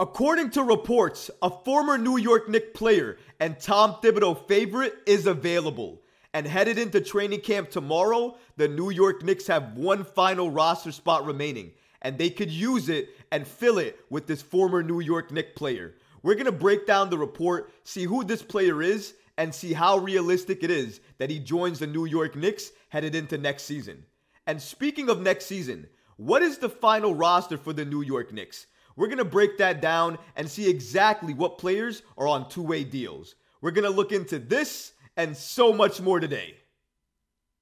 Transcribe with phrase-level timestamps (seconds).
[0.00, 6.02] According to reports, a former New York Knicks player and Tom Thibodeau favorite is available.
[6.32, 11.24] And headed into training camp tomorrow, the New York Knicks have one final roster spot
[11.24, 11.70] remaining.
[12.02, 15.94] And they could use it and fill it with this former New York Knicks player.
[16.24, 19.98] We're going to break down the report, see who this player is, and see how
[19.98, 24.04] realistic it is that he joins the New York Knicks headed into next season.
[24.48, 28.66] And speaking of next season, what is the final roster for the New York Knicks?
[28.96, 32.84] We're going to break that down and see exactly what players are on two way
[32.84, 33.34] deals.
[33.60, 36.56] We're going to look into this and so much more today.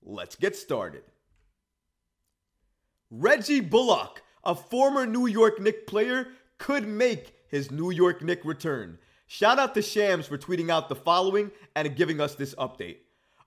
[0.02, 1.02] Let's get started.
[3.10, 8.98] Reggie Bullock, a former New York Knicks player, could make his New York Knicks return.
[9.26, 12.98] Shout out to Shams for tweeting out the following and giving us this update.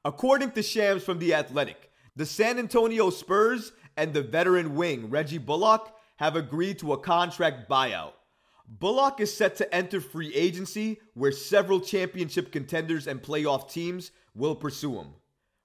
[0.04, 5.38] According to Shams from The Athletic, the San Antonio Spurs and the veteran wing Reggie
[5.38, 8.14] Bullock have agreed to a contract buyout.
[8.68, 14.56] Bullock is set to enter free agency where several championship contenders and playoff teams will
[14.56, 15.08] pursue him.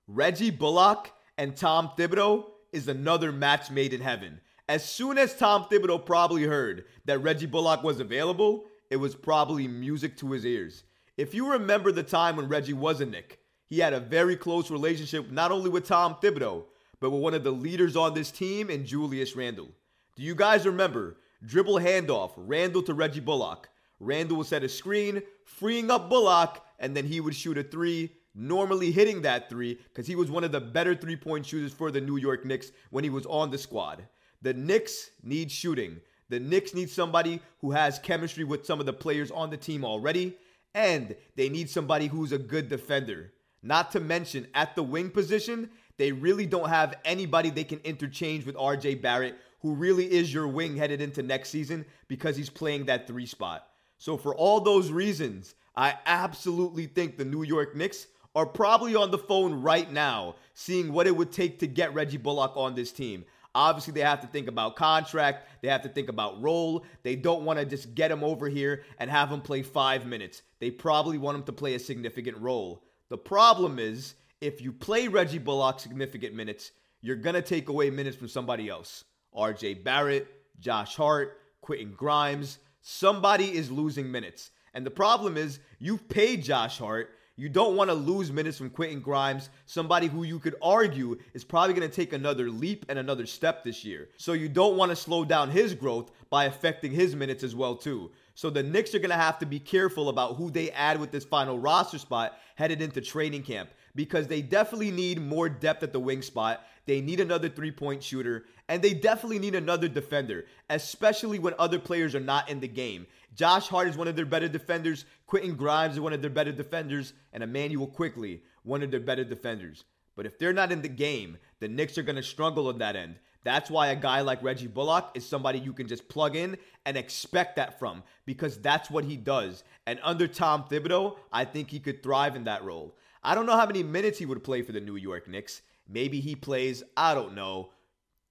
[0.06, 4.40] Reggie Bullock and Tom Thibodeau is another match made in heaven.
[4.68, 9.66] As soon as Tom Thibodeau probably heard that Reggie Bullock was available, it was probably
[9.66, 10.84] music to his ears.
[11.16, 14.70] If you remember the time when Reggie was a Knick, he had a very close
[14.70, 16.64] relationship not only with Tom Thibodeau,
[17.00, 19.68] but with one of the leaders on this team in Julius Randle.
[20.16, 23.68] Do you guys remember dribble handoff, Randle to Reggie Bullock?
[24.00, 28.12] Randle would set a screen, freeing up Bullock, and then he would shoot a three,
[28.34, 31.90] normally hitting that three because he was one of the better three point shooters for
[31.90, 34.06] the New York Knicks when he was on the squad.
[34.42, 36.00] The Knicks need shooting.
[36.28, 39.84] The Knicks need somebody who has chemistry with some of the players on the team
[39.84, 40.36] already,
[40.74, 43.32] and they need somebody who's a good defender.
[43.62, 48.46] Not to mention, at the wing position, they really don't have anybody they can interchange
[48.46, 52.86] with RJ Barrett, who really is your wing headed into next season because he's playing
[52.86, 53.68] that three spot.
[53.98, 59.10] So, for all those reasons, I absolutely think the New York Knicks are probably on
[59.10, 62.92] the phone right now, seeing what it would take to get Reggie Bullock on this
[62.92, 63.24] team.
[63.54, 65.48] Obviously, they have to think about contract.
[65.60, 66.84] They have to think about role.
[67.02, 70.42] They don't want to just get him over here and have him play five minutes.
[70.60, 72.84] They probably want him to play a significant role.
[73.08, 76.70] The problem is, if you play Reggie Bullock significant minutes,
[77.02, 79.04] you're going to take away minutes from somebody else.
[79.36, 80.26] RJ Barrett,
[80.58, 82.58] Josh Hart, Quentin Grimes.
[82.82, 84.50] Somebody is losing minutes.
[84.74, 87.10] And the problem is, you've paid Josh Hart.
[87.36, 91.42] You don't want to lose minutes from Quentin Grimes, somebody who you could argue is
[91.42, 94.10] probably going to take another leap and another step this year.
[94.18, 97.76] So you don't want to slow down his growth by affecting his minutes as well
[97.76, 98.10] too.
[98.34, 101.12] So the Knicks are going to have to be careful about who they add with
[101.12, 105.92] this final roster spot headed into training camp because they definitely need more depth at
[105.92, 106.64] the wing spot.
[106.86, 111.78] They need another three point shooter, and they definitely need another defender, especially when other
[111.78, 113.06] players are not in the game.
[113.34, 115.04] Josh Hart is one of their better defenders.
[115.26, 117.12] Quentin Grimes is one of their better defenders.
[117.32, 119.84] And Immanuel Quickley, one of their better defenders.
[120.16, 122.96] But if they're not in the game, the Knicks are going to struggle on that
[122.96, 123.16] end.
[123.42, 126.96] That's why a guy like Reggie Bullock is somebody you can just plug in and
[126.96, 129.64] expect that from because that's what he does.
[129.86, 132.96] And under Tom Thibodeau, I think he could thrive in that role.
[133.22, 135.62] I don't know how many minutes he would play for the New York Knicks.
[135.88, 137.70] Maybe he plays, I don't know,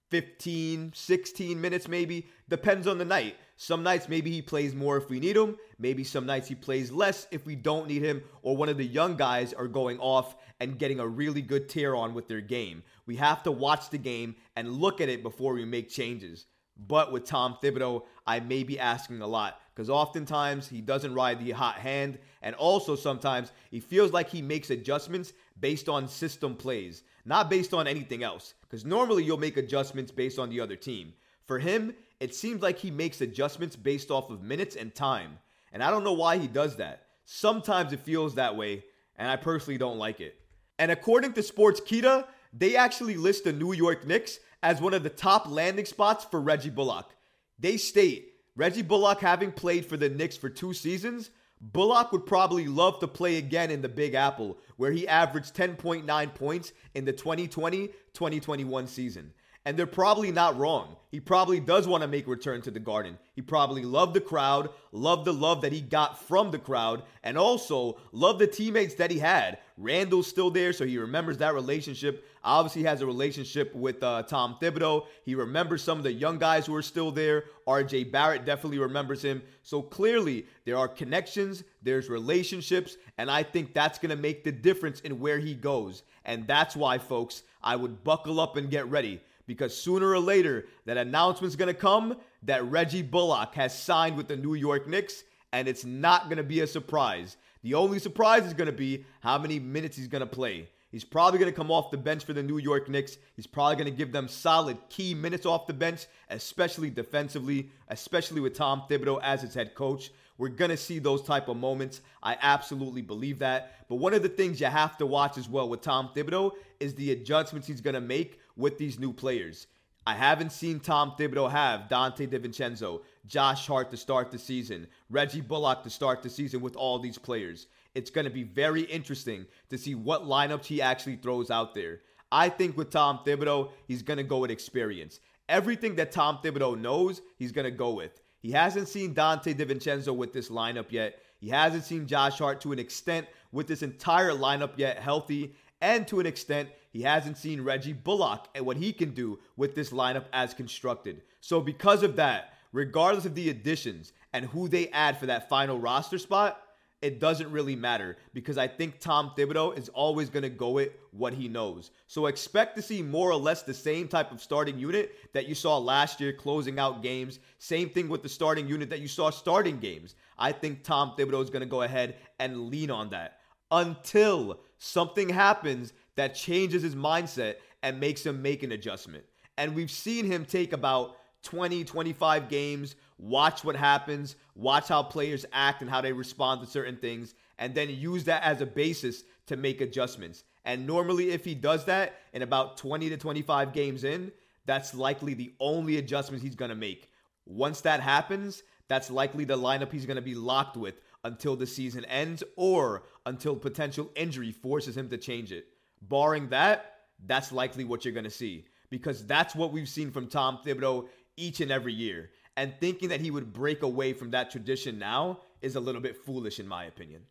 [0.10, 2.28] 15, 16 minutes maybe.
[2.48, 3.36] Depends on the night.
[3.58, 5.58] Some nights maybe he plays more if we need him.
[5.78, 8.86] Maybe some nights he plays less if we don't need him or one of the
[8.86, 12.84] young guys are going off and getting a really good tear on with their game.
[13.06, 16.46] We have to watch the game and look at it before we make changes.
[16.78, 21.40] But with Tom Thibodeau, I may be asking a lot because oftentimes he doesn't ride
[21.40, 22.20] the hot hand.
[22.42, 27.74] And also sometimes he feels like he makes adjustments based on system plays, not based
[27.74, 28.56] on anything else.
[28.60, 31.14] Because normally you'll make adjustments based on the other team.
[31.48, 35.40] For him, it seems like he makes adjustments based off of minutes and time.
[35.72, 37.04] And I don't know why he does that.
[37.24, 38.84] Sometimes it feels that way,
[39.16, 40.36] and I personally don't like it.
[40.78, 45.10] And according to Sportskeeda, they actually list the New York Knicks as one of the
[45.10, 47.16] top landing spots for Reggie Bullock.
[47.58, 48.29] They state
[48.60, 51.30] Reggie Bullock having played for the Knicks for two seasons,
[51.62, 56.36] Bullock would probably love to play again in the Big Apple, where he averaged 10.9
[56.36, 59.32] points in the 2020 2021 season.
[59.66, 60.96] And they're probably not wrong.
[61.12, 63.18] He probably does want to make return to the Garden.
[63.36, 67.36] He probably loved the crowd, loved the love that he got from the crowd, and
[67.36, 69.58] also loved the teammates that he had.
[69.76, 72.26] Randle's still there, so he remembers that relationship.
[72.44, 75.08] Obviously, he has a relationship with uh, Tom Thibodeau.
[75.26, 77.46] He remembers some of the young guys who are still there.
[77.68, 79.42] RJ Barrett definitely remembers him.
[79.64, 84.52] So clearly, there are connections, there's relationships, and I think that's going to make the
[84.52, 86.04] difference in where he goes.
[86.24, 90.68] And that's why, folks, I would buckle up and get ready because sooner or later
[90.86, 95.24] that announcement's going to come that Reggie Bullock has signed with the New York Knicks,
[95.52, 97.36] and it's not going to be a surprise.
[97.64, 100.70] The only surprise is going to be how many minutes he's going to play.
[100.92, 103.18] He's probably going to come off the bench for the New York Knicks.
[103.36, 108.42] He's probably going to give them solid key minutes off the bench, especially defensively, especially
[108.42, 110.12] with Tom Thibodeau as his head coach.
[110.38, 112.02] We're going to see those type of moments.
[112.24, 113.88] I absolutely believe that.
[113.90, 116.96] But one of the things you have to watch as well with Tom Thibodeau is
[116.96, 119.68] the adjustments he's going to make with these new players.
[120.06, 125.42] I haven't seen Tom Thibodeau have Donte DiVincenzo, Josh Hart to start the season, Reggie
[125.42, 127.68] Bullock to start the season with all these players.
[127.96, 132.02] It's going to be very interesting to see what lineups he actually throws out there.
[132.32, 135.20] I think with Tom Thibodeau, he's going to go with experience.
[135.48, 138.22] Everything that Tom Thibodeau knows, he's going to go with.
[138.40, 141.20] He hasn't seen Donte DiVincenzo with this lineup yet.
[141.40, 145.56] He hasn't seen Josh Hart to an extent with this entire lineup yet healthy.
[145.82, 149.76] And to an extent, he hasn't seen Reggie Bullock and what he can do with
[149.76, 151.22] this lineup as constructed.
[151.42, 155.80] So, because of that, regardless of the additions and who they add for that final
[155.80, 156.62] roster spot,
[157.02, 160.90] it doesn't really matter because I think Tom Thibodeau is always going to go with
[161.12, 161.92] what he knows.
[162.08, 165.56] So expect to see more or less the same type of starting unit that you
[165.56, 167.40] saw last year closing out games.
[167.58, 170.16] Same thing with the starting unit that you saw starting games.
[170.38, 173.38] I think Tom Thibodeau is going to go ahead and lean on that
[173.72, 179.24] until something happens that changes his mindset and makes him make an adjustment.
[179.58, 185.46] And we've seen him take about 20, 25 games, watch what happens, watch how players
[185.54, 189.24] act and how they respond to certain things, and then use that as a basis
[189.48, 190.44] to make adjustments.
[190.66, 194.34] And normally, if he does that in about 20 to 25 games in,
[194.66, 197.10] that's likely the only adjustments he's going to make.
[197.46, 201.66] Once that happens, that's likely the lineup he's going to be locked with until the
[201.66, 205.68] season ends or until potential injury forces him to change it.
[206.02, 206.94] Barring that,
[207.26, 211.08] that's likely what you're going to see because that's what we've seen from Tom Thibodeau
[211.38, 212.32] each and every year.
[212.58, 216.18] And thinking that he would break away from that tradition now is a little bit
[216.18, 217.22] foolish, in my opinion.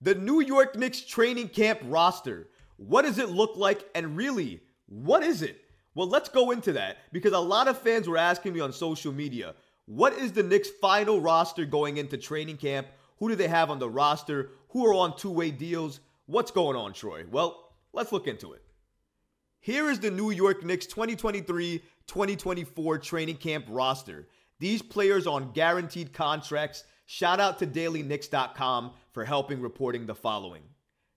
[0.00, 2.48] The New York Knicks training camp roster.
[2.76, 3.88] What does it look like?
[3.94, 5.60] And really, what is it?
[5.94, 9.12] Well, let's go into that because a lot of fans were asking me on social
[9.12, 9.54] media
[9.86, 12.86] what is the Knicks' final roster going into training camp?
[13.18, 14.50] Who do they have on the roster?
[14.68, 15.98] Who are on two way deals?
[16.30, 17.24] What's going on, Troy?
[17.28, 18.62] Well, let's look into it.
[19.58, 24.28] Here is the New York Knicks 2023 2024 training camp roster.
[24.60, 26.84] These players on guaranteed contracts.
[27.06, 30.62] Shout out to dailyknicks.com for helping reporting the following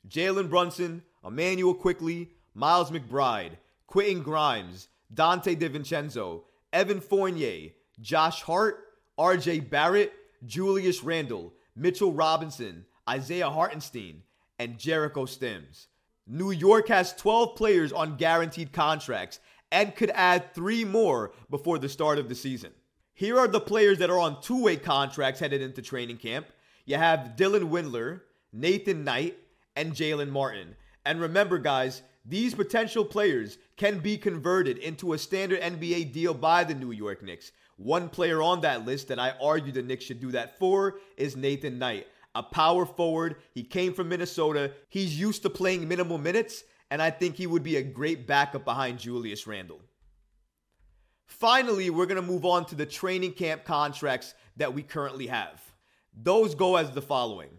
[0.09, 6.41] Jalen Brunson, Immanuel Quickley, Miles McBride, Quentin Grimes, Donte DiVincenzo,
[6.73, 7.69] Evan Fournier,
[8.01, 8.79] Josh Hart,
[9.19, 10.11] RJ Barrett,
[10.43, 14.23] Julius Randle, Mitchell Robinson, Isaiah Hartenstein,
[14.63, 15.89] and Jericho Sims.
[16.25, 19.41] New York has 12 players on guaranteed contracts
[19.73, 22.71] and could add three more before the start of the season.
[23.13, 26.47] Here are the players that are on two way contracts headed into training camp.
[26.85, 28.21] You have Dylan Windler,
[28.53, 29.37] Nathan Knight,
[29.75, 30.75] and Jaylen Martin.
[31.05, 36.63] And remember, guys, these potential players can be converted into a standard NBA deal by
[36.63, 37.51] the New York Knicks.
[37.75, 41.35] One player on that list that I argue the Knicks should do that for is
[41.35, 43.37] Nathan Knight, a power forward.
[43.53, 44.71] He came from Minnesota.
[44.89, 48.65] He's used to playing minimal minutes, and I think he would be a great backup
[48.65, 49.81] behind Julius Randle.
[51.25, 55.61] Finally, we're going to move on to the training camp contracts that we currently have.
[56.15, 57.49] Those go as the following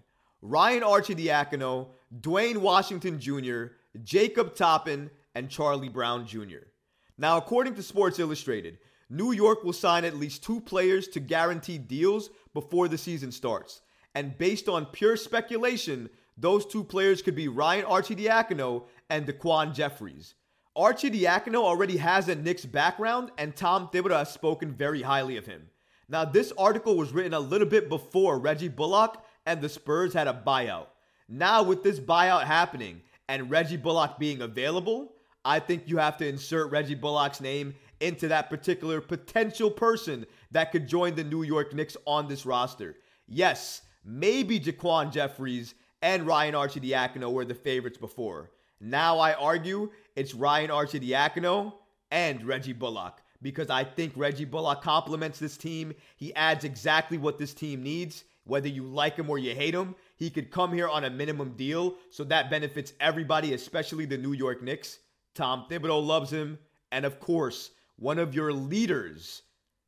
[0.43, 1.89] Ryan Archie Arcidiacono,
[2.21, 3.67] Duane Washington Jr.,
[4.03, 6.69] Jacob Toppin, and Charlie Brown Jr.
[7.17, 8.79] Now, according to Sports Illustrated,
[9.11, 13.81] New York will sign at least two players to guaranteed deals before the season starts.
[14.15, 20.35] And based on pure speculation, those two players could be Ryan Arcidiacono and DaQuan Jeffries.
[20.77, 25.69] Arcidiacono already has a Knicks background, and Tom Thibodeau has spoken very highly of him.
[26.09, 30.29] Now, this article was written a little bit before Reggie Bullock and the Spurs had
[30.29, 30.87] a buyout.
[31.29, 35.13] Now, with this buyout happening and Reggie Bullock being available,
[35.45, 40.73] I think you have to insert Reggie Bullock's name into that particular potential person that
[40.73, 42.97] could join the New York Knicks on this roster.
[43.27, 48.51] Yes, maybe Jaquan Jeffries and Ryan Arcidiacono were the favorites before.
[48.81, 51.75] Now I argue it's Ryan Arcidiacono
[52.11, 55.95] and Reggie Bullock because I think Reggie Bullock complements this team.
[56.17, 58.25] He adds exactly what this team needs.
[58.45, 61.55] Whether you like him or you hate him, he could come here on a minimum
[61.57, 64.99] deal, so that benefits everybody, especially the New York Knicks.
[65.35, 66.59] Tom Thibodeau loves him.
[66.93, 69.43] And of course, one of your leaders,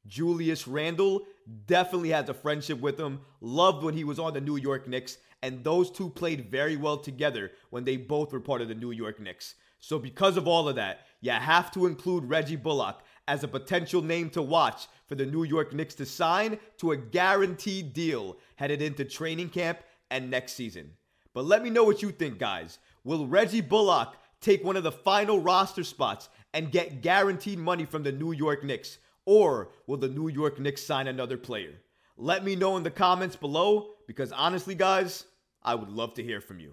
[0.07, 1.23] Julius Randle,
[1.67, 3.21] definitely has a friendship with him.
[3.41, 5.19] Loved when he was on the New York Knicks.
[5.43, 8.91] And those two played very well together when they both were part of the New
[8.91, 9.55] York Knicks.
[9.81, 14.03] So, because of all of that, you have to include Reggie Bullock as a potential
[14.03, 18.83] name to watch for the New York Knicks to sign to a guaranteed deal headed
[18.83, 20.93] into training camp and next season.
[21.35, 22.79] But let me know what you think, guys.
[23.05, 28.03] Will Reggie Bullock take one of the final roster spots and get guaranteed money from
[28.03, 28.99] the New York Knicks?
[29.27, 31.75] Or will the New York Knicks sign another player?
[32.17, 35.25] Let me know in the comments below because honestly, guys,
[35.63, 36.73] I would love to hear from you.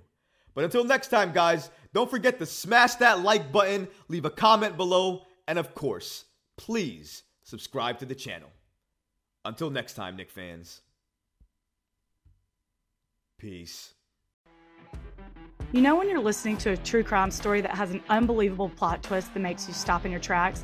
[0.53, 4.77] But until next time, guys, don't forget to smash that like button, leave a comment
[4.77, 6.25] below, and of course,
[6.57, 8.49] please subscribe to the channel.
[9.43, 10.81] Until next time, Knick fans.
[13.39, 13.93] Peace.
[15.71, 19.01] You know, when you're listening to a true crime story that has an unbelievable plot
[19.01, 20.63] twist that makes you stop in your tracks?